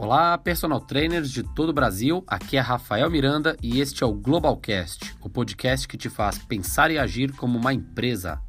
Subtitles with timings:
[0.00, 2.22] Olá, personal trainers de todo o Brasil.
[2.24, 6.92] Aqui é Rafael Miranda e este é o Globalcast, o podcast que te faz pensar
[6.92, 8.40] e agir como uma empresa.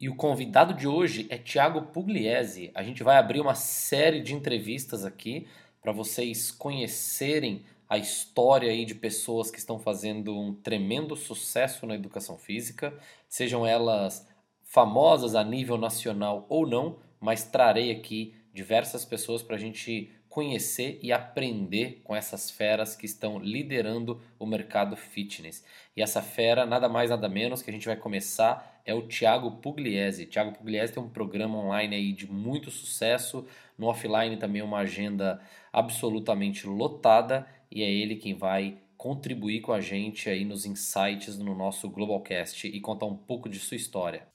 [0.00, 2.70] E o convidado de hoje é Thiago Pugliese.
[2.76, 5.48] A gente vai abrir uma série de entrevistas aqui
[5.82, 11.96] para vocês conhecerem a história aí de pessoas que estão fazendo um tremendo sucesso na
[11.96, 12.96] educação física,
[13.28, 14.24] sejam elas
[14.62, 20.98] famosas a nível nacional ou não mas trarei aqui diversas pessoas para a gente conhecer
[21.02, 25.64] e aprender com essas feras que estão liderando o mercado fitness.
[25.96, 29.50] E essa fera, nada mais nada menos que a gente vai começar é o Thiago
[29.52, 30.26] Pugliese.
[30.26, 33.46] Thiago Pugliese tem um programa online aí de muito sucesso,
[33.76, 35.40] no offline também uma agenda
[35.72, 41.54] absolutamente lotada e é ele quem vai contribuir com a gente aí nos insights no
[41.54, 44.26] nosso Globalcast e contar um pouco de sua história.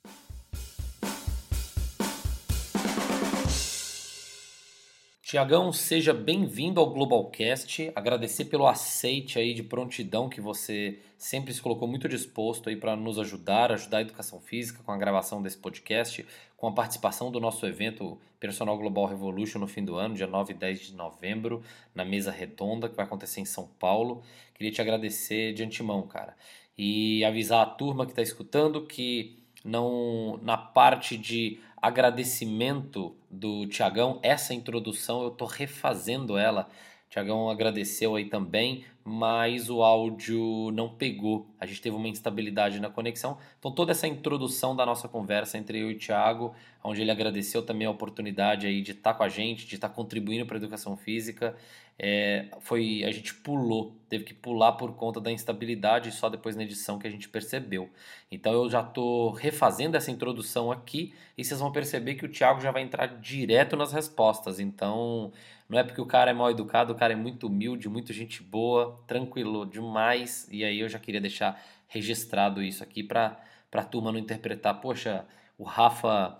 [5.34, 7.92] Tiagão, seja bem-vindo ao Globalcast.
[7.95, 12.95] Agradecer pelo aceite aí de prontidão que você sempre se colocou muito disposto aí para
[12.95, 16.23] nos ajudar, ajudar a educação física com a gravação desse podcast,
[16.56, 20.54] com a participação do nosso evento Personal Global Revolution no fim do ano, dia 9
[20.54, 21.64] e 10 de novembro,
[21.95, 24.22] na mesa redonda que vai acontecer em São Paulo.
[24.54, 26.38] Queria te agradecer de antemão, cara.
[26.78, 34.17] E avisar a turma que está escutando que não na parte de agradecimento do Tiagão,
[34.23, 36.70] essa introdução eu estou refazendo ela.
[37.09, 41.45] Tiagão agradeceu aí também, mas o áudio não pegou.
[41.59, 43.38] A gente teve uma instabilidade na conexão.
[43.59, 47.61] Então, toda essa introdução da nossa conversa entre eu e o Thiago, onde ele agradeceu
[47.61, 50.95] também a oportunidade aí de estar com a gente, de estar contribuindo para a educação
[50.95, 51.54] física,
[51.97, 56.63] é, foi a gente pulou, teve que pular por conta da instabilidade só depois na
[56.63, 57.89] edição que a gente percebeu.
[58.31, 62.61] Então eu já estou refazendo essa introdução aqui e vocês vão perceber que o Thiago
[62.61, 64.59] já vai entrar direto nas respostas.
[64.59, 65.32] Então
[65.70, 68.42] não é porque o cara é mal educado, o cara é muito humilde, muito gente
[68.42, 70.48] boa, tranquilo demais.
[70.52, 73.39] E aí eu já queria deixar registrado isso aqui para
[73.71, 75.26] a turma não interpretar, poxa,
[75.58, 76.39] o Rafa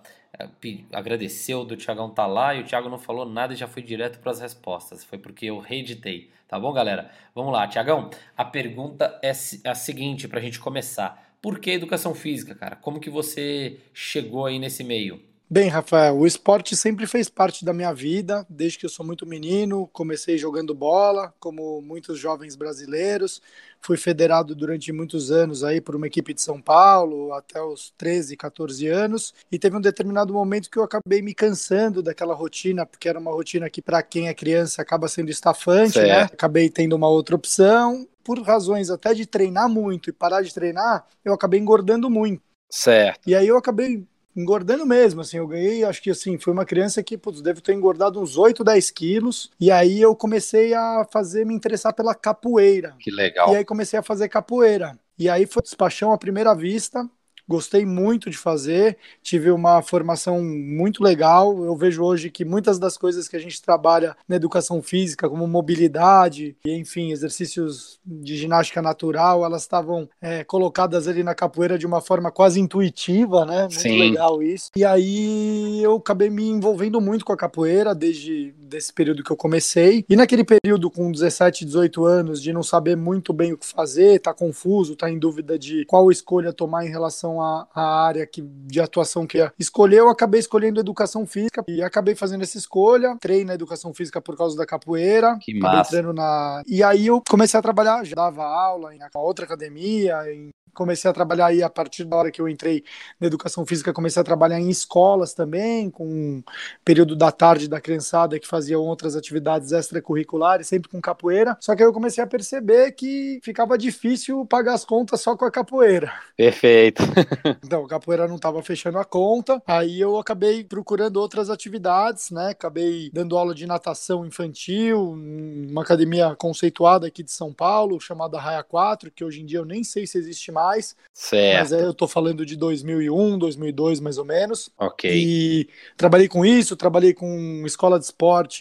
[0.92, 4.18] agradeceu do Thiagão tá lá e o Thiago não falou nada e já foi direto
[4.20, 5.04] para as respostas.
[5.04, 6.30] Foi porque eu reeditei.
[6.48, 7.10] Tá bom, galera?
[7.34, 8.10] Vamos lá, Thiagão.
[8.36, 11.36] A pergunta é a seguinte para a gente começar.
[11.40, 12.76] Por que educação física, cara?
[12.76, 15.20] Como que você chegou aí nesse meio?
[15.48, 19.26] Bem, Rafael, o esporte sempre fez parte da minha vida, desde que eu sou muito
[19.26, 19.86] menino.
[19.92, 23.42] Comecei jogando bola, como muitos jovens brasileiros.
[23.80, 28.36] Fui federado durante muitos anos aí por uma equipe de São Paulo, até os 13,
[28.38, 29.34] 14 anos.
[29.52, 33.30] E teve um determinado momento que eu acabei me cansando daquela rotina, porque era uma
[33.30, 36.22] rotina que, para quem é criança, acaba sendo estafante, né?
[36.22, 38.08] Acabei tendo uma outra opção.
[38.24, 42.42] Por razões até de treinar muito e parar de treinar, eu acabei engordando muito.
[42.70, 43.28] Certo.
[43.28, 44.04] E aí eu acabei
[44.36, 47.74] engordando mesmo, assim, eu ganhei, acho que assim, foi uma criança que, putz, devo ter
[47.74, 52.94] engordado uns 8, 10 quilos, e aí eu comecei a fazer, me interessar pela capoeira.
[52.98, 53.52] Que legal.
[53.52, 54.98] E aí comecei a fazer capoeira.
[55.18, 57.08] E aí foi paixão à primeira vista,
[57.48, 61.64] gostei muito de fazer, tive uma formação muito legal.
[61.64, 65.46] Eu vejo hoje que muitas das coisas que a gente trabalha na educação física, como
[65.46, 71.86] mobilidade e, enfim, exercícios de ginástica natural, elas estavam é, colocadas ali na capoeira de
[71.86, 73.62] uma forma quase intuitiva, né?
[73.62, 73.98] Muito Sim.
[73.98, 74.70] legal isso.
[74.76, 79.36] E aí eu acabei me envolvendo muito com a capoeira desde desse período que eu
[79.36, 80.04] comecei.
[80.08, 84.18] E naquele período com 17, 18 anos, de não saber muito bem o que fazer,
[84.18, 88.42] tá confuso, tá em dúvida de qual escolha tomar em relação à, à área que,
[88.42, 93.12] de atuação que ia escolher, eu acabei escolhendo educação física e acabei fazendo essa escolha.
[93.12, 95.38] Entrei na educação física por causa da capoeira.
[95.40, 96.02] Que massa.
[96.12, 96.62] na...
[96.66, 101.14] E aí eu comecei a trabalhar, já dava aula em outra academia, em comecei a
[101.14, 102.84] trabalhar aí a partir da hora que eu entrei
[103.18, 106.42] na educação física, comecei a trabalhar em escolas também, com um
[106.84, 111.56] período da tarde da criançada que faziam outras atividades extracurriculares, sempre com capoeira.
[111.60, 115.44] Só que aí eu comecei a perceber que ficava difícil pagar as contas só com
[115.44, 116.10] a capoeira.
[116.36, 117.02] Perfeito.
[117.62, 119.62] então, a capoeira não estava fechando a conta.
[119.66, 122.50] Aí eu acabei procurando outras atividades, né?
[122.50, 128.62] Acabei dando aula de natação infantil, uma academia conceituada aqui de São Paulo, chamada Raia
[128.62, 130.96] 4, que hoje em dia eu nem sei se existe mais.
[131.12, 131.58] Certo.
[131.58, 134.70] Mas eu tô falando de 2001, 2002 mais ou menos.
[134.78, 135.10] Ok.
[135.12, 138.53] E trabalhei com isso, trabalhei com escola de esporte,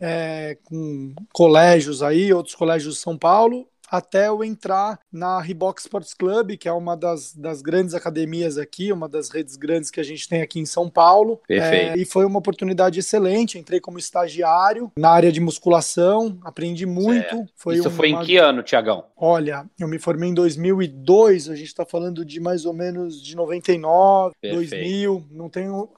[0.00, 3.68] é, com colégios aí, outros colégios de São Paulo.
[3.90, 8.92] Até eu entrar na Reebok Sports Club, que é uma das, das grandes academias aqui,
[8.92, 11.40] uma das redes grandes que a gente tem aqui em São Paulo.
[11.46, 11.98] Perfeito.
[11.98, 13.58] É, e foi uma oportunidade excelente.
[13.58, 17.46] Entrei como estagiário na área de musculação, aprendi muito.
[17.54, 17.96] Foi Isso uma...
[17.96, 19.04] foi em que ano, Tiagão?
[19.16, 23.36] Olha, eu me formei em 2002, a gente está falando de mais ou menos de
[23.36, 24.70] 99, Perfeito.
[24.70, 25.88] 2000, não tenho.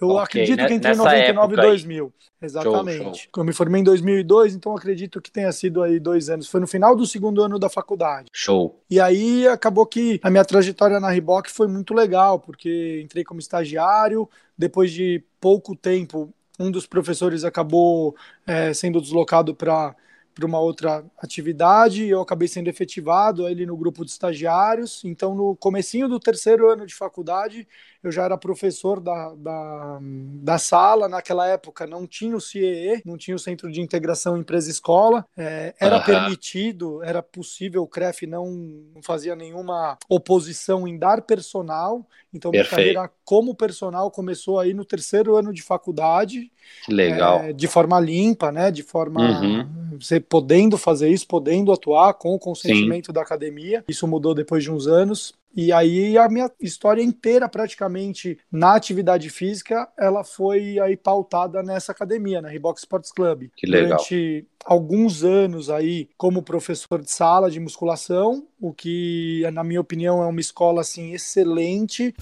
[0.00, 2.12] Eu okay, acredito que entre 99 e 2000.
[2.42, 3.02] Exatamente.
[3.02, 3.30] Show, show.
[3.36, 6.48] Eu me formei em 2002, então acredito que tenha sido aí dois anos.
[6.48, 8.28] Foi no final do segundo ano da faculdade.
[8.32, 8.82] Show.
[8.90, 13.38] E aí acabou que a minha trajetória na Reebok foi muito legal, porque entrei como
[13.38, 19.94] estagiário, depois de pouco tempo, um dos professores acabou é, sendo deslocado para
[20.34, 25.54] para uma outra atividade, eu acabei sendo efetivado ali no grupo de estagiários, então no
[25.56, 27.66] comecinho do terceiro ano de faculdade,
[28.02, 33.16] eu já era professor da, da, da sala, naquela época não tinha o CIE, não
[33.16, 36.04] tinha o Centro de Integração Empresa-Escola, é, era uhum.
[36.04, 38.50] permitido, era possível, o CREF não,
[38.94, 44.84] não fazia nenhuma oposição em dar personal, então minha carreira como personal começou aí no
[44.84, 46.50] terceiro ano de faculdade,
[46.84, 47.40] que legal.
[47.40, 48.70] É, de forma limpa, né?
[48.70, 49.98] De forma uhum.
[50.00, 53.12] você podendo fazer isso, podendo atuar com o consentimento Sim.
[53.12, 53.84] da academia.
[53.88, 55.34] Isso mudou depois de uns anos.
[55.54, 61.92] E aí a minha história inteira praticamente na atividade física, ela foi aí pautada nessa
[61.92, 63.48] academia, na Reebok Sports Club.
[63.54, 63.88] Que legal.
[63.88, 70.22] Durante alguns anos aí como professor de sala de musculação, o que na minha opinião
[70.22, 72.14] é uma escola assim excelente.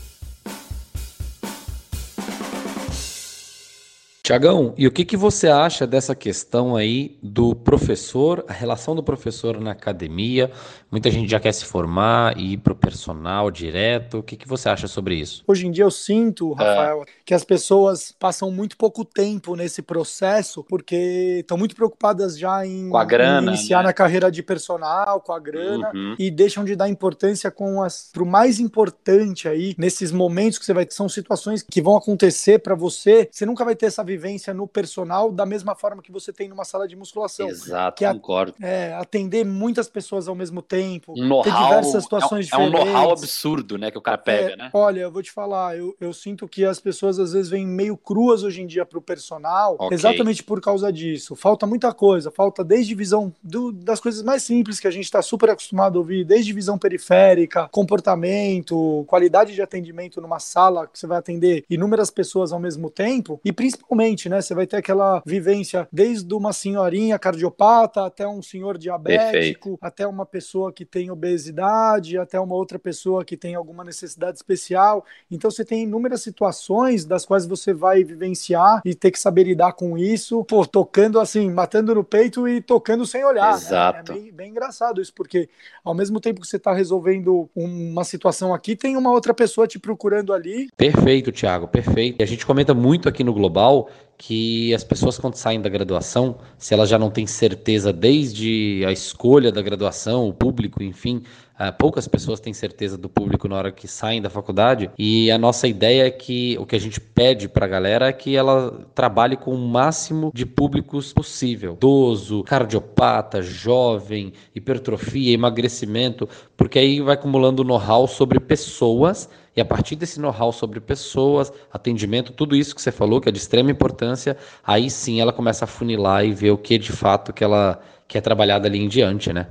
[4.31, 9.03] Tiagão, e o que, que você acha dessa questão aí do professor, a relação do
[9.03, 10.53] professor na academia?
[10.88, 14.19] Muita gente já quer se formar e ir para o personal direto.
[14.19, 15.43] O que, que você acha sobre isso?
[15.49, 17.06] Hoje em dia eu sinto, Rafael, é.
[17.27, 22.88] que as pessoas passam muito pouco tempo nesse processo porque estão muito preocupadas já em,
[22.88, 23.87] com a grana, em iniciar né?
[23.87, 26.15] na carreira de personal, com a grana, uhum.
[26.17, 30.65] e deixam de dar importância com as para o mais importante aí nesses momentos que
[30.65, 33.29] você vai ter são situações que vão acontecer para você.
[33.31, 36.49] Você nunca vai ter essa vivência vivência no personal da mesma forma que você tem
[36.49, 37.49] numa sala de musculação.
[37.49, 38.55] Exato, que é, concordo.
[38.61, 42.78] É, atender muitas pessoas ao mesmo tempo, um ter diversas situações é, diferentes.
[42.78, 44.70] É um know-how absurdo, né, que o cara pega, é, né?
[44.75, 47.96] Olha, eu vou te falar, eu, eu sinto que as pessoas às vezes vêm meio
[47.96, 49.94] cruas hoje em dia para o personal, okay.
[49.94, 51.34] exatamente por causa disso.
[51.34, 55.22] Falta muita coisa, falta desde visão do, das coisas mais simples que a gente está
[55.22, 61.06] super acostumado a ouvir, desde visão periférica, comportamento, qualidade de atendimento numa sala que você
[61.06, 64.40] vai atender inúmeras pessoas ao mesmo tempo, e principalmente né?
[64.40, 69.78] Você vai ter aquela vivência desde uma senhorinha cardiopata até um senhor diabético, Perfeito.
[69.80, 75.04] até uma pessoa que tem obesidade, até uma outra pessoa que tem alguma necessidade especial.
[75.30, 79.72] Então você tem inúmeras situações das quais você vai vivenciar e ter que saber lidar
[79.72, 83.54] com isso, pô, tocando assim, matando no peito e tocando sem olhar.
[83.54, 84.12] Exato.
[84.12, 84.18] Né?
[84.18, 85.48] É bem, bem engraçado isso, porque
[85.84, 89.78] ao mesmo tempo que você está resolvendo uma situação aqui, tem uma outra pessoa te
[89.78, 90.68] procurando ali.
[90.76, 92.20] Perfeito, Thiago, perfeito.
[92.20, 93.88] E a gente comenta muito aqui no Global
[94.20, 98.93] que as pessoas quando saem da graduação, se elas já não têm certeza desde a
[98.93, 101.23] escolha da graduação, o público, enfim,
[101.58, 104.91] uh, poucas pessoas têm certeza do público na hora que saem da faculdade.
[104.99, 108.12] E a nossa ideia é que o que a gente pede para a galera é
[108.12, 116.79] que ela trabalhe com o máximo de públicos possível: idoso, cardiopata, jovem, hipertrofia, emagrecimento, porque
[116.79, 122.55] aí vai acumulando know-how sobre pessoas e a partir desse know-how sobre pessoas, atendimento, tudo
[122.55, 126.25] isso que você falou, que é de extrema importância, aí sim ela começa a funilar
[126.25, 129.49] e ver o que de fato que ela quer trabalhar dali em diante, né?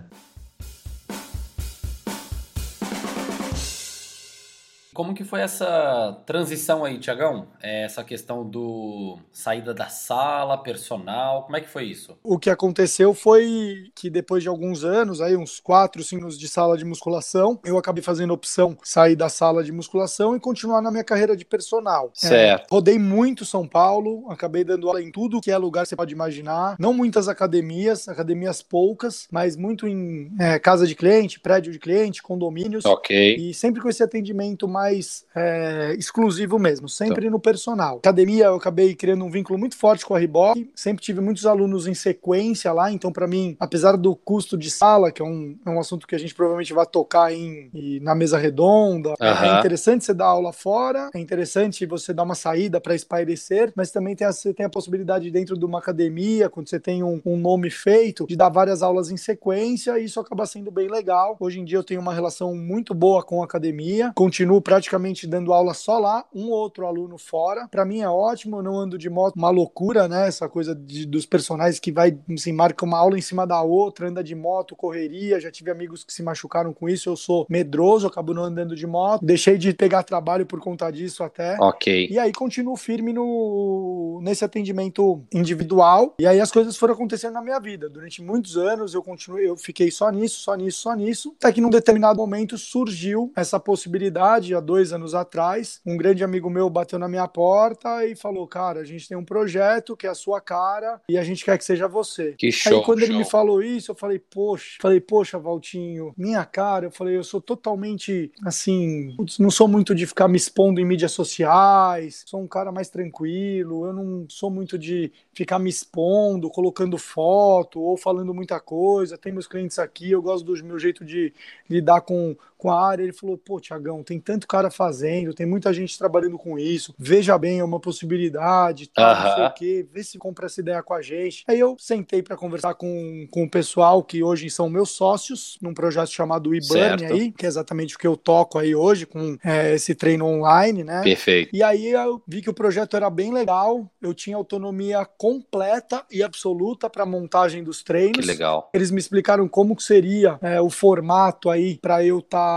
[4.99, 7.47] Como que foi essa transição aí, Tiagão?
[7.63, 12.17] É, essa questão do saída da sala, personal, como é que foi isso?
[12.21, 16.49] O que aconteceu foi que depois de alguns anos, aí uns quatro, cinco anos de
[16.49, 20.81] sala de musculação, eu acabei fazendo a opção sair da sala de musculação e continuar
[20.81, 22.11] na minha carreira de personal.
[22.21, 22.63] É, certo.
[22.63, 25.95] É, rodei muito São Paulo, acabei dando aula em tudo que é lugar que você
[25.95, 26.75] pode imaginar.
[26.77, 32.21] Não muitas academias, academias poucas, mas muito em é, casa de cliente, prédio de cliente,
[32.21, 32.83] condomínios.
[32.83, 33.37] Ok.
[33.37, 37.31] E sempre com esse atendimento mais mais é, exclusivo mesmo, sempre então.
[37.31, 37.97] no personal.
[37.97, 41.87] Academia, eu acabei criando um vínculo muito forte com a Reebok, sempre tive muitos alunos
[41.87, 45.69] em sequência lá, então para mim, apesar do custo de sala, que é um, é
[45.69, 50.05] um assunto que a gente provavelmente vai tocar em, em na mesa redonda, é interessante
[50.05, 54.25] você dar aula fora, é interessante você dar uma saída para espairecer, mas também tem
[54.25, 57.69] a, você tem a possibilidade dentro de uma academia, quando você tem um, um nome
[57.69, 61.37] feito, de dar várias aulas em sequência, e isso acaba sendo bem legal.
[61.39, 65.27] Hoje em dia eu tenho uma relação muito boa com a academia, continuo praticamente praticamente
[65.27, 67.67] dando aula só lá, um ou outro aluno fora.
[67.67, 70.27] Para mim é ótimo, eu não ando de moto, uma loucura, né?
[70.27, 74.07] Essa coisa de, dos personagens que vai, assim, marca uma aula em cima da outra,
[74.07, 75.39] anda de moto, correria.
[75.39, 77.09] Já tive amigos que se machucaram com isso.
[77.09, 79.25] Eu sou medroso, acabo não andando de moto.
[79.25, 81.57] Deixei de pegar trabalho por conta disso até.
[81.59, 82.07] Ok.
[82.09, 86.15] E aí continuo firme no, nesse atendimento individual.
[86.19, 87.89] E aí as coisas foram acontecendo na minha vida.
[87.89, 91.35] Durante muitos anos eu continuei, eu fiquei só nisso, só nisso, só nisso.
[91.37, 95.81] Até que num determinado momento surgiu essa possibilidade, há dois anos atrás.
[95.83, 99.25] Um grande amigo meu bateu na minha porta e falou: Cara, a gente tem um
[99.25, 102.35] projeto que é a sua cara e a gente quer que seja você.
[102.37, 102.77] Que show.
[102.77, 103.07] Aí quando show.
[103.07, 106.85] ele me falou isso, eu falei: Poxa, falei, poxa, Valtinho, minha cara.
[106.85, 111.13] Eu falei: Eu sou totalmente assim, não sou muito de ficar me expondo em mídias
[111.13, 116.95] sociais, sou um cara mais tranquilo, eu não sou muito de ficar me expondo, colocando
[116.95, 119.17] foto ou falando muita coisa.
[119.17, 121.33] Tem meus clientes aqui, eu gosto do meu jeito de
[121.67, 123.01] lidar com, com a área.
[123.01, 126.93] Ele falou: pô, Tiagão, tem tanto cara fazendo, tem muita gente trabalhando com isso.
[126.99, 130.83] Veja bem, é uma possibilidade, tá, não sei o quê, vê se compra essa ideia
[130.83, 131.43] com a gente.
[131.47, 135.73] Aí eu sentei para conversar com, com o pessoal que hoje são meus sócios, num
[135.73, 139.73] projeto chamado eBurn aí, que é exatamente o que eu toco aí hoje, com é,
[139.73, 141.01] esse treino online, né?
[141.01, 141.55] Perfeito.
[141.55, 146.21] E aí eu vi que o projeto era bem legal, eu tinha autonomia completa e
[146.21, 148.19] absoluta para montagem dos treinos.
[148.19, 148.69] Que legal.
[148.73, 152.48] Eles me explicaram como que seria é, o formato aí para eu estar tá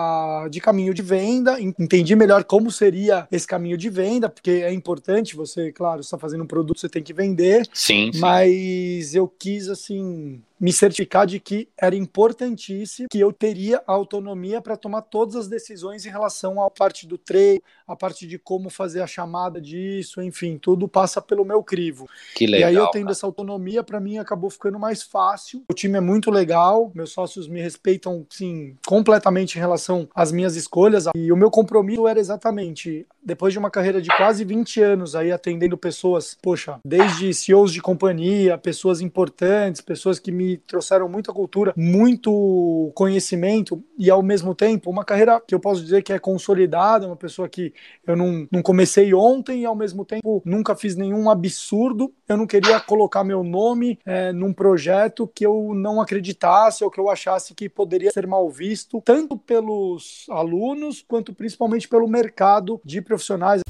[0.51, 5.37] de caminho de venda, entendi melhor como seria esse caminho de venda, porque é importante
[5.37, 7.67] você, claro, está fazendo um produto, você tem que vender.
[7.73, 8.19] Sim, sim.
[8.19, 14.63] Mas eu quis assim me certificar de que era importantíssimo que eu teria a autonomia
[14.63, 18.71] para tomar todas as decisões em relação à parte do treino, a parte de como
[18.71, 22.09] fazer a chamada disso, enfim, tudo passa pelo meu crivo.
[22.37, 22.71] Que legal.
[22.71, 25.65] E aí eu tendo essa autonomia, para mim acabou ficando mais fácil.
[25.69, 30.55] O time é muito legal, meus sócios me respeitam, sim, completamente em relação às minhas
[30.55, 31.07] escolhas.
[31.17, 35.31] E o meu compromisso era exatamente, depois de uma carreira de quase 20 anos aí
[35.31, 41.73] atendendo pessoas, poxa, desde CEOs de companhia, pessoas importantes, pessoas que me trouxeram muita cultura,
[41.77, 47.07] muito conhecimento e ao mesmo tempo uma carreira que eu posso dizer que é consolidada,
[47.07, 47.73] uma pessoa que
[48.07, 52.13] eu não, não comecei ontem e ao mesmo tempo nunca fiz nenhum absurdo.
[52.29, 56.99] Eu não queria colocar meu nome é, num projeto que eu não acreditasse ou que
[56.99, 63.01] eu achasse que poderia ser mal visto, tanto pelos alunos quanto principalmente pelo mercado de
[63.13, 63.61] profissionais.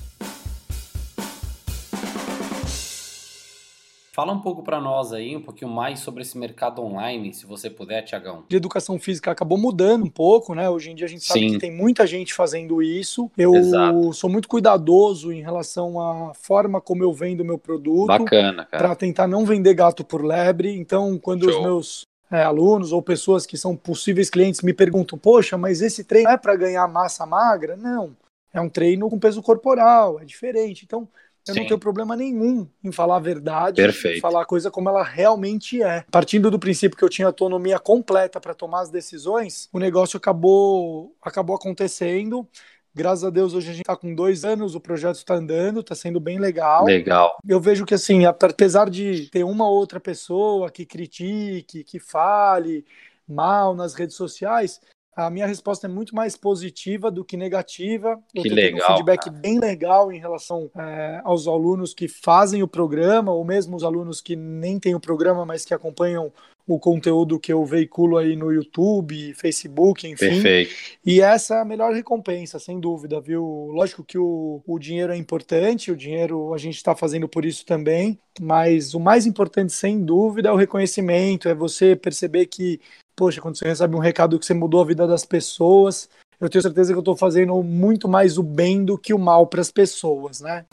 [4.15, 7.71] Fala um pouco para nós aí, um pouquinho mais sobre esse mercado online, se você
[7.71, 8.45] puder, Tiagão.
[8.47, 10.69] De educação física acabou mudando um pouco, né?
[10.69, 11.53] Hoje em dia a gente sabe Sim.
[11.53, 13.31] que tem muita gente fazendo isso.
[13.39, 14.13] Eu Exato.
[14.13, 18.09] sou muito cuidadoso em relação à forma como eu vendo o meu produto.
[18.09, 18.85] Bacana, cara.
[18.85, 20.77] Para tentar não vender gato por lebre.
[20.77, 21.59] Então, quando Show.
[21.59, 26.05] os meus é, alunos ou pessoas que são possíveis clientes me perguntam: Poxa, mas esse
[26.05, 27.79] treino é para ganhar massa magra?
[27.79, 28.15] Não.
[28.53, 30.85] É um treino com peso corporal, é diferente.
[30.85, 31.09] Então,
[31.47, 31.61] eu Sim.
[31.61, 34.19] não tenho problema nenhum em falar a verdade, Perfeito.
[34.19, 36.05] em falar a coisa como ela realmente é.
[36.11, 41.17] Partindo do princípio que eu tinha autonomia completa para tomar as decisões, o negócio acabou,
[41.21, 42.47] acabou acontecendo.
[42.95, 45.95] Graças a Deus, hoje a gente está com dois anos, o projeto está andando, está
[45.95, 46.85] sendo bem legal.
[46.85, 47.39] Legal.
[47.49, 52.85] Eu vejo que, assim, apesar de ter uma ou outra pessoa que critique, que fale
[53.27, 54.79] mal nas redes sociais,
[55.15, 58.19] a minha resposta é muito mais positiva do que negativa.
[58.35, 59.37] Eu Que legal, um feedback cara.
[59.37, 64.21] bem legal em relação é, aos alunos que fazem o programa, ou mesmo os alunos
[64.21, 66.33] que nem têm o programa, mas que acompanham
[66.67, 70.29] o conteúdo que eu veiculo aí no YouTube, Facebook, enfim.
[70.29, 70.75] Perfeito.
[71.05, 73.69] E essa é a melhor recompensa, sem dúvida, viu?
[73.73, 77.67] Lógico que o, o dinheiro é importante, o dinheiro a gente está fazendo por isso
[77.67, 82.81] também, mas o mais importante, sem dúvida, é o reconhecimento, é você perceber que,
[83.15, 86.09] poxa, quando você recebe um recado que você mudou a vida das pessoas,
[86.41, 89.47] eu tenho certeza que eu estou fazendo muito mais o bem do que o mal
[89.47, 90.65] para as pessoas, né?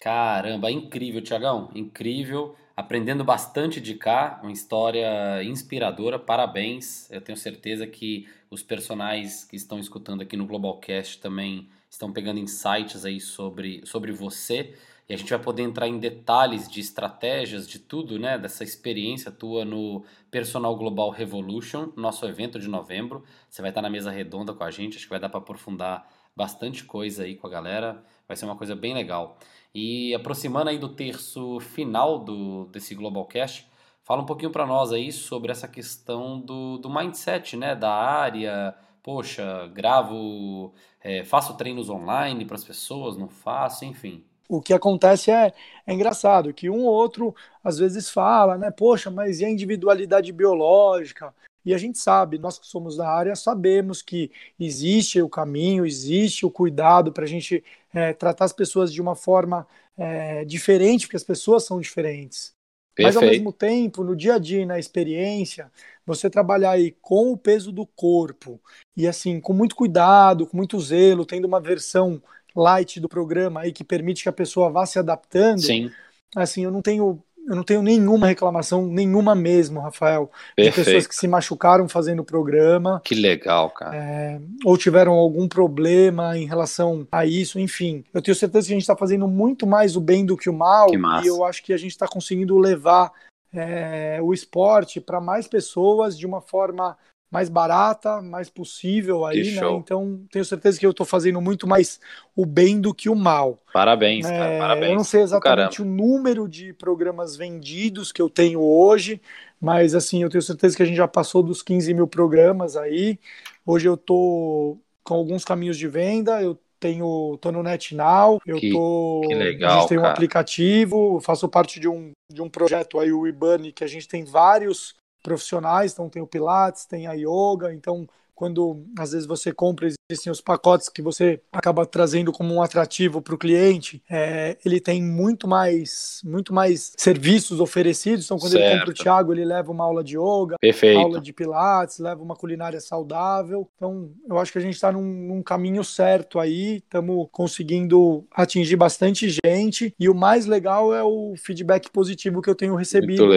[0.00, 1.70] Caramba, incrível, Tiagão.
[1.74, 2.56] Incrível.
[2.74, 6.18] Aprendendo bastante de cá, uma história inspiradora.
[6.18, 7.10] Parabéns.
[7.10, 12.38] Eu tenho certeza que os personagens que estão escutando aqui no Globalcast também estão pegando
[12.38, 14.74] insights aí sobre, sobre você.
[15.08, 18.38] E a gente vai poder entrar em detalhes de estratégias, de tudo, né?
[18.38, 23.24] Dessa experiência tua no Personal Global Revolution, nosso evento de novembro.
[23.48, 26.08] Você vai estar na mesa redonda com a gente, acho que vai dar para aprofundar
[26.36, 28.04] bastante coisa aí com a galera.
[28.28, 29.36] Vai ser uma coisa bem legal.
[29.74, 33.68] E aproximando aí do terço final do, desse Globalcast,
[34.04, 37.74] fala um pouquinho para nós aí sobre essa questão do, do mindset, né?
[37.74, 38.76] Da área.
[39.02, 44.24] Poxa, gravo, é, faço treinos online para as pessoas, não faço, enfim.
[44.48, 45.52] O que acontece é,
[45.86, 48.70] é engraçado, que um ou outro às vezes fala, né?
[48.70, 51.32] Poxa, mas e a individualidade biológica?
[51.64, 56.44] E a gente sabe, nós que somos da área, sabemos que existe o caminho, existe
[56.44, 57.62] o cuidado para a gente
[57.94, 59.66] é, tratar as pessoas de uma forma
[59.96, 62.52] é, diferente, porque as pessoas são diferentes.
[62.94, 63.14] Perfeito.
[63.14, 65.70] Mas ao mesmo tempo, no dia a dia, na experiência,
[66.14, 68.60] você trabalhar aí com o peso do corpo
[68.96, 72.22] e assim, com muito cuidado, com muito zelo, tendo uma versão
[72.54, 75.62] light do programa aí que permite que a pessoa vá se adaptando.
[75.62, 75.90] Sim.
[76.34, 80.76] Assim, eu não tenho eu não tenho nenhuma reclamação, nenhuma mesmo, Rafael, Perfeito.
[80.78, 83.00] de pessoas que se machucaram fazendo o programa.
[83.02, 83.96] Que legal, cara.
[83.96, 88.04] É, ou tiveram algum problema em relação a isso, enfim.
[88.12, 90.52] Eu tenho certeza que a gente está fazendo muito mais o bem do que o
[90.52, 93.10] mal, que e eu acho que a gente está conseguindo levar
[93.52, 96.96] é, o esporte para mais pessoas de uma forma
[97.30, 99.60] mais barata, mais possível aí, né?
[99.78, 102.00] Então tenho certeza que eu estou fazendo muito mais
[102.34, 103.62] o bem do que o mal.
[103.72, 104.90] Parabéns, é, cara, parabéns.
[104.90, 109.20] Eu não sei exatamente o número de programas vendidos que eu tenho hoje,
[109.60, 113.16] mas assim, eu tenho certeza que a gente já passou dos 15 mil programas aí.
[113.64, 118.72] Hoje eu tô com alguns caminhos de venda, eu tenho, tô no NetNow, eu que,
[118.72, 119.22] tô.
[119.28, 120.08] Que legal, a gente tem cara.
[120.08, 124.08] um aplicativo, faço parte de um, de um projeto aí, o IBANI, que a gente
[124.08, 128.08] tem vários profissionais, então tem o Pilates, tem a Yoga, então
[128.40, 133.20] quando às vezes você compra, existem os pacotes que você acaba trazendo como um atrativo
[133.20, 138.24] para o cliente, é, ele tem muito mais, muito mais serviços oferecidos.
[138.24, 138.64] Então, quando certo.
[138.64, 140.98] ele compra o Thiago, ele leva uma aula de yoga, Perfeito.
[140.98, 143.68] aula de pilates, leva uma culinária saudável.
[143.76, 148.76] Então, eu acho que a gente está num, num, caminho certo aí, estamos conseguindo atingir
[148.76, 149.94] bastante gente.
[150.00, 153.28] E o mais legal é o feedback positivo que eu tenho recebido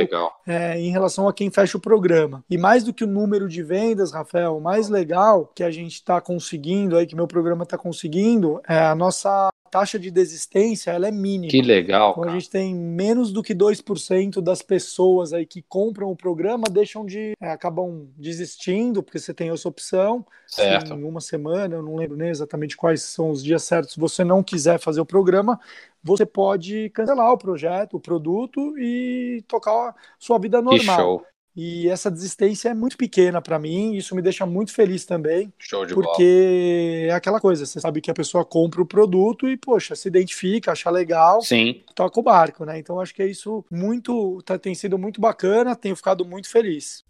[0.48, 2.42] é, em relação a quem fecha o programa.
[2.50, 6.22] E mais do que o número de vendas, Rafael, mais legal que a gente está
[6.22, 11.12] conseguindo aí, que meu programa está conseguindo, é a nossa taxa de desistência ela é
[11.12, 11.50] mínima.
[11.50, 12.12] Que legal.
[12.12, 16.70] Então a gente tem menos do que 2% das pessoas aí que compram o programa
[16.70, 17.34] deixam de.
[17.42, 20.24] É, acabam desistindo, porque você tem essa opção.
[20.46, 20.94] Certo.
[20.94, 24.24] Em uma semana, eu não lembro nem exatamente quais são os dias certos, se você
[24.24, 25.60] não quiser fazer o programa,
[26.04, 30.80] você pode cancelar o projeto, o produto e tocar a sua vida normal.
[30.80, 31.26] Que show.
[31.56, 35.54] E essa desistência é muito pequena para mim, isso me deixa muito feliz também.
[35.60, 37.12] Show de porque bola.
[37.12, 40.72] é aquela coisa, você sabe que a pessoa compra o produto e, poxa, se identifica,
[40.72, 41.84] acha legal, Sim.
[41.94, 42.80] toca o barco, né?
[42.80, 47.06] Então acho que é isso muito, tá, tem sido muito bacana, tenho ficado muito feliz.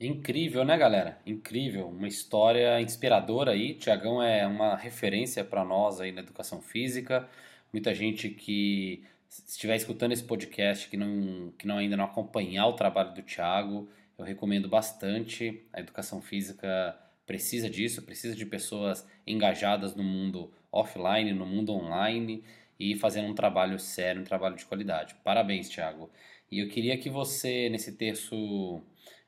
[0.00, 1.18] Incrível, né, galera?
[1.26, 3.74] Incrível, uma história inspiradora aí.
[3.74, 7.28] Tiagão é uma referência para nós aí na educação física
[7.72, 12.72] muita gente que estiver escutando esse podcast que não, que não ainda não acompanhar o
[12.72, 15.62] trabalho do Thiago, eu recomendo bastante.
[15.72, 22.42] A educação física precisa disso, precisa de pessoas engajadas no mundo offline, no mundo online
[22.80, 25.14] e fazendo um trabalho sério, um trabalho de qualidade.
[25.22, 26.10] Parabéns, Thiago.
[26.50, 28.80] E eu queria que você, nesse terço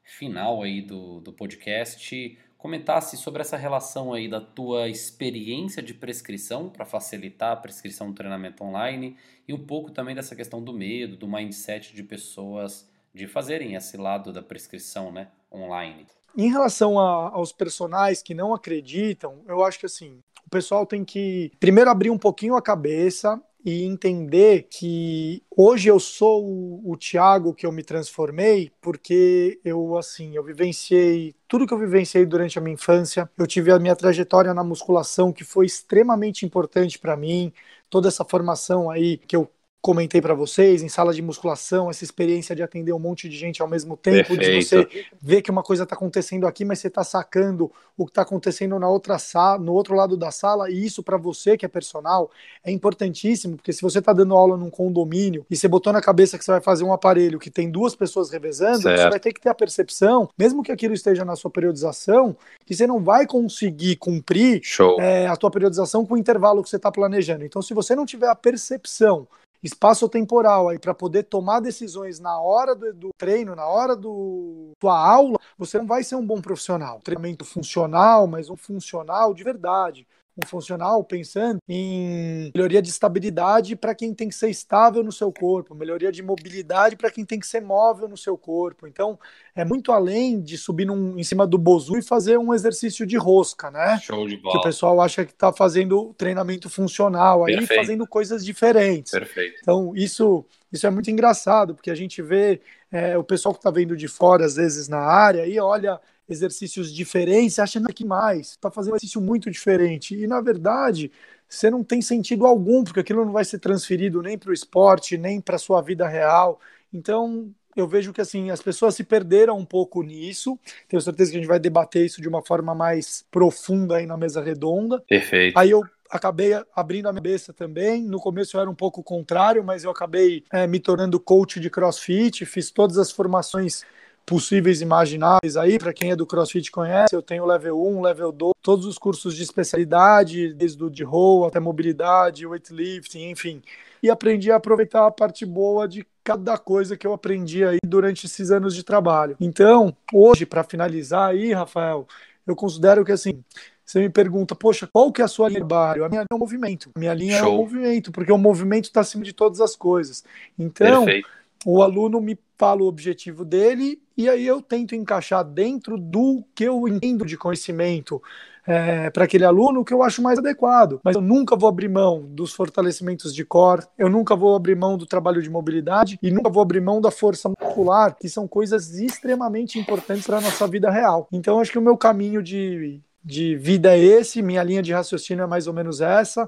[0.03, 6.69] final aí do, do podcast, comentasse sobre essa relação aí da tua experiência de prescrição
[6.69, 9.17] para facilitar a prescrição do treinamento online
[9.49, 13.97] e um pouco também dessa questão do medo, do mindset de pessoas de fazerem esse
[13.97, 16.07] lado da prescrição, né, online.
[16.37, 21.03] Em relação a, aos personagens que não acreditam, eu acho que assim, o pessoal tem
[21.03, 26.97] que primeiro abrir um pouquinho a cabeça e entender que hoje eu sou o, o
[26.97, 32.59] Tiago que eu me transformei porque eu assim eu vivenciei tudo que eu vivenciei durante
[32.59, 33.29] a minha infância.
[33.37, 37.53] Eu tive a minha trajetória na musculação que foi extremamente importante para mim.
[37.89, 42.55] Toda essa formação aí que eu comentei para vocês, em sala de musculação, essa experiência
[42.55, 44.41] de atender um monte de gente ao mesmo tempo, Perfeito.
[44.41, 48.11] de você ver que uma coisa está acontecendo aqui, mas você está sacando o que
[48.11, 51.65] está acontecendo na outra sala, no outro lado da sala, e isso para você que
[51.65, 52.31] é personal
[52.63, 56.37] é importantíssimo, porque se você está dando aula num condomínio e você botou na cabeça
[56.37, 59.01] que você vai fazer um aparelho que tem duas pessoas revezando, certo.
[59.01, 62.75] você vai ter que ter a percepção, mesmo que aquilo esteja na sua periodização, que
[62.75, 64.61] você não vai conseguir cumprir
[64.99, 67.45] é, a tua periodização com o intervalo que você está planejando.
[67.45, 69.27] Então, se você não tiver a percepção
[69.63, 74.99] espaço-temporal aí para poder tomar decisões na hora do, do, treino, na hora do tua
[74.99, 77.01] aula, você não vai ser um bom profissional.
[77.01, 83.95] Treinamento funcional, mas um funcional de verdade um funcional pensando em melhoria de estabilidade para
[83.95, 87.47] quem tem que ser estável no seu corpo, melhoria de mobilidade para quem tem que
[87.47, 88.87] ser móvel no seu corpo.
[88.87, 89.19] Então,
[89.55, 93.17] é muito além de subir num, em cima do bozu e fazer um exercício de
[93.17, 93.99] rosca, né?
[94.03, 94.55] Show de bola.
[94.55, 97.81] Que o pessoal acha que está fazendo treinamento funcional aí, Perfeito.
[97.81, 99.13] fazendo coisas diferentes.
[99.13, 99.59] Perfeito.
[99.61, 103.71] Então, isso, isso é muito engraçado, porque a gente vê é, o pessoal que está
[103.71, 108.51] vendo de fora, às vezes, na área, e olha exercícios diferentes, você acha que mais,
[108.51, 110.15] está fazendo um exercício muito diferente.
[110.15, 111.11] E na verdade,
[111.49, 115.19] você não tem sentido algum, porque aquilo não vai ser transferido nem para o esporte,
[115.19, 116.61] nem para a sua vida real.
[116.93, 120.59] Então, eu vejo que assim as pessoas se perderam um pouco nisso.
[120.89, 124.17] Tenho certeza que a gente vai debater isso de uma forma mais profunda aí na
[124.17, 125.03] mesa redonda.
[125.09, 125.59] Perfeito.
[125.59, 128.03] Aí eu acabei abrindo a minha cabeça também.
[128.03, 131.71] No começo eu era um pouco contrário, mas eu acabei é, me tornando coach de
[131.71, 133.85] CrossFit, fiz todas as formações
[134.31, 138.53] possíveis imagináveis aí, para quem é do CrossFit conhece, eu tenho level 1, level 2,
[138.63, 143.61] todos os cursos de especialidade, desde o de row até mobilidade, weightlifting, enfim.
[144.01, 148.27] E aprendi a aproveitar a parte boa de cada coisa que eu aprendi aí durante
[148.27, 149.37] esses anos de trabalho.
[149.41, 152.07] Então, hoje, para finalizar aí, Rafael,
[152.47, 153.43] eu considero que assim,
[153.85, 155.65] você me pergunta, poxa, qual que é a sua linha?
[155.65, 156.89] A minha linha é o movimento.
[156.95, 157.49] A minha linha Show.
[157.49, 160.23] é o movimento, porque o movimento está acima de todas as coisas.
[160.57, 161.29] Então, Perfeito.
[161.67, 166.65] o aluno me fala o objetivo dele e aí eu tento encaixar dentro do que
[166.65, 168.23] eu entendo de conhecimento
[168.67, 171.01] é, para aquele aluno que eu acho mais adequado.
[171.03, 174.99] Mas eu nunca vou abrir mão dos fortalecimentos de core, eu nunca vou abrir mão
[174.99, 178.91] do trabalho de mobilidade e nunca vou abrir mão da força muscular, que são coisas
[178.99, 181.27] extremamente importantes para a nossa vida real.
[181.33, 185.45] Então, acho que o meu caminho de, de vida é esse, minha linha de raciocínio
[185.45, 186.47] é mais ou menos essa.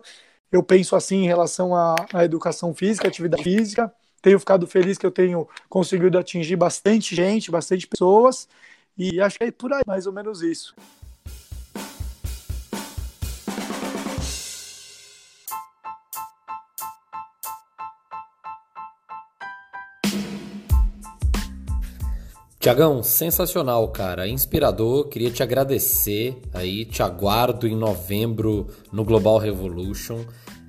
[0.53, 3.90] Eu penso assim em relação à, à educação física, atividade física
[4.22, 8.48] tenho ficado feliz que eu tenho conseguido atingir bastante gente, bastante pessoas,
[8.96, 10.74] e acho que é por aí, mais ou menos isso.
[22.62, 24.28] Tiagão, sensacional, cara.
[24.28, 25.08] Inspirador.
[25.08, 26.85] Queria te agradecer aí.
[26.85, 30.20] Te aguardo em novembro no Global Revolution.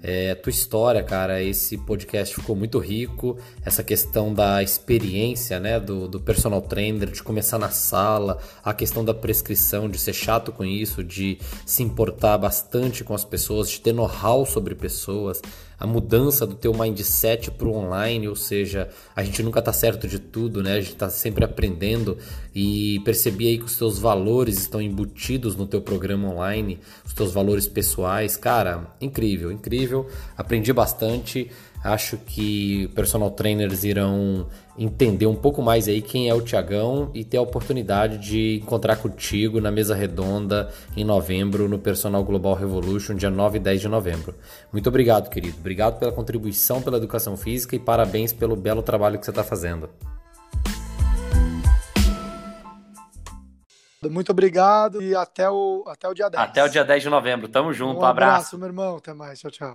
[0.05, 3.37] É, tua história, cara, esse podcast ficou muito rico.
[3.63, 9.05] Essa questão da experiência, né, do, do personal trainer, de começar na sala, a questão
[9.05, 13.79] da prescrição, de ser chato com isso, de se importar bastante com as pessoas, de
[13.79, 15.41] ter know-how sobre pessoas
[15.83, 20.07] a mudança do teu mindset para o online, ou seja, a gente nunca está certo
[20.07, 20.75] de tudo, né?
[20.75, 22.17] A gente está sempre aprendendo
[22.55, 27.33] e percebi aí que os teus valores estão embutidos no teu programa online, os teus
[27.33, 30.07] valores pessoais, cara, incrível, incrível.
[30.37, 31.51] Aprendi bastante.
[31.83, 37.25] Acho que personal trainers irão entender um pouco mais aí quem é o Tiagão e
[37.25, 43.15] ter a oportunidade de encontrar contigo na mesa redonda em novembro no Personal Global Revolution,
[43.15, 44.33] dia 9 e 10 de novembro.
[44.71, 45.57] Muito obrigado, querido.
[45.59, 49.89] Obrigado pela contribuição pela educação física e parabéns pelo belo trabalho que você está fazendo.
[54.09, 56.43] Muito obrigado e até o, até o dia 10.
[56.43, 57.47] Até o dia 10 de novembro.
[57.47, 57.99] Tamo junto.
[57.99, 58.31] Um, um abraço.
[58.31, 58.97] abraço, meu irmão.
[58.97, 59.39] Até mais.
[59.39, 59.71] Tchau, tchau.